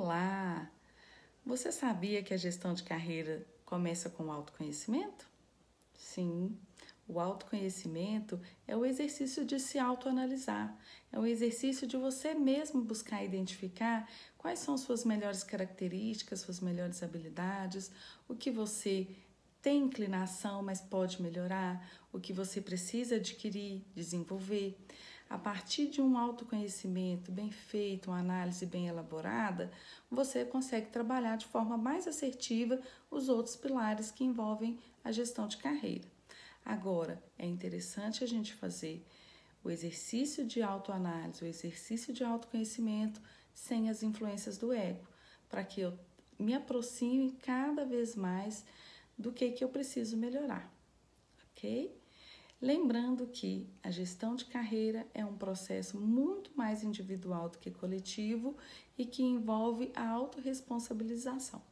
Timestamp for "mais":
31.76-32.08, 48.14-48.64, 56.56-56.82